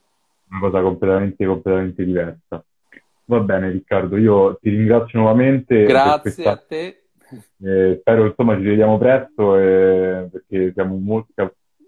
[0.49, 2.63] Una cosa completamente, completamente diversa.
[3.25, 5.85] Va bene Riccardo, io ti ringrazio nuovamente.
[5.85, 6.51] Grazie questa...
[6.51, 6.97] a te.
[7.63, 11.33] Eh, spero insomma ci vediamo presto eh, perché siamo molti,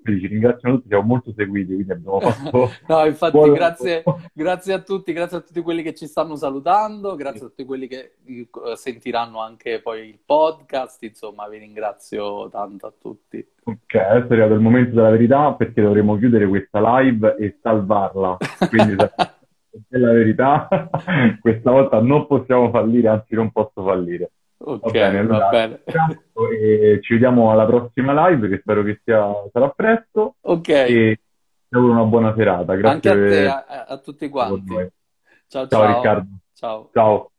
[0.06, 0.28] 15.
[0.28, 2.72] Ringraziamo tutti, siamo molto seguiti, quindi abbiamo fatto...
[2.88, 7.39] no, infatti grazie, grazie, a tutti, grazie a tutti quelli che ci stanno salutando, grazie
[7.39, 7.45] sì.
[7.45, 12.93] a tutti quelli che eh, sentiranno anche poi il podcast, insomma vi ringrazio tanto a
[12.97, 13.45] tutti.
[13.64, 18.38] Ok, adesso è arrivato il momento della verità perché dovremo chiudere questa live e salvarla,
[18.70, 18.95] quindi...
[19.89, 20.68] è la verità,
[21.41, 24.32] questa volta non possiamo fallire, anzi non posso fallire.
[24.66, 25.20] Ok, va bene.
[25.20, 25.84] Allora, va bene.
[26.59, 30.36] E ci vediamo alla prossima live che spero che sia, sarà presto.
[30.41, 30.70] Ok.
[30.70, 31.20] E
[31.68, 32.74] ti auguro una buona serata.
[32.76, 34.74] Grazie Anche a te, a, a tutti quanti.
[35.47, 35.68] Ciao, ciao.
[35.68, 36.30] Ciao Riccardo.
[36.53, 36.89] Ciao.
[36.91, 37.32] Ciao.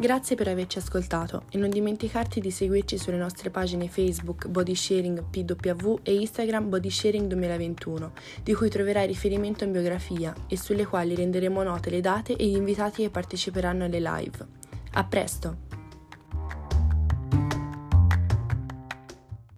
[0.00, 5.96] Grazie per averci ascoltato e non dimenticarti di seguirci sulle nostre pagine Facebook Bodysharing PW
[6.04, 8.12] e Instagram Bodysharing 2021,
[8.44, 12.54] di cui troverai riferimento in biografia e sulle quali renderemo note le date e gli
[12.54, 14.46] invitati che parteciperanno alle live.
[14.92, 15.67] A presto!